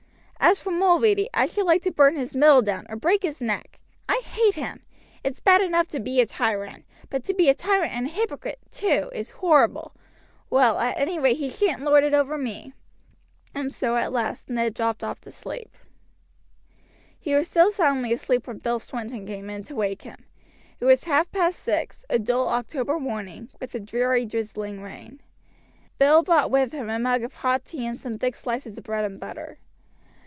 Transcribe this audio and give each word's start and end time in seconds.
"As 0.43 0.59
for 0.61 0.71
Mulready 0.71 1.29
I 1.35 1.45
should 1.45 1.67
like 1.67 1.83
to 1.83 1.91
burn 1.91 2.15
his 2.15 2.33
mill 2.33 2.63
down, 2.63 2.85
or 2.89 2.95
to 2.95 2.99
break 2.99 3.21
his 3.21 3.41
neck. 3.41 3.79
I 4.09 4.23
hate 4.25 4.55
him: 4.55 4.81
it's 5.23 5.39
bad 5.39 5.61
enough 5.61 5.87
to 5.89 5.99
be 5.99 6.19
a 6.19 6.25
tyrant; 6.25 6.83
but 7.11 7.23
to 7.25 7.33
be 7.35 7.47
a 7.47 7.53
tyrant 7.53 7.93
and 7.93 8.07
a 8.07 8.11
hypocrite, 8.11 8.57
too, 8.71 9.11
is 9.13 9.29
horrible. 9.29 9.93
Well, 10.49 10.79
at 10.79 10.97
any 10.97 11.19
rate 11.19 11.37
he 11.37 11.47
shan't 11.47 11.83
lord 11.83 12.03
it 12.03 12.15
over 12.15 12.39
me;" 12.39 12.73
and 13.53 13.71
so 13.73 13.95
at 13.97 14.11
last 14.11 14.49
Ned 14.49 14.73
dropped 14.73 15.03
off 15.03 15.21
to 15.21 15.31
sleep. 15.31 15.75
He 17.19 17.35
was 17.35 17.47
still 17.47 17.69
soundly 17.69 18.11
asleep 18.11 18.47
when 18.47 18.57
Bill 18.57 18.79
Swinton 18.79 19.27
came 19.27 19.47
in 19.47 19.63
to 19.65 19.75
wake 19.75 20.01
him. 20.01 20.25
It 20.79 20.85
was 20.85 21.03
half 21.03 21.31
past 21.31 21.59
six, 21.59 22.03
a 22.09 22.17
dull 22.17 22.49
October 22.49 22.99
morning, 22.99 23.49
with 23.61 23.75
a 23.75 23.79
dreary 23.79 24.25
drizzling 24.25 24.81
rain. 24.81 25.21
Bill 25.99 26.23
brought 26.23 26.49
with 26.49 26.71
him 26.71 26.89
a 26.89 26.97
mug 26.97 27.21
of 27.21 27.35
hot 27.35 27.63
tea 27.63 27.85
and 27.85 27.97
some 27.97 28.17
thick 28.17 28.35
slices 28.35 28.79
of 28.79 28.83
bread 28.83 29.05
and 29.05 29.19
butter. 29.19 29.59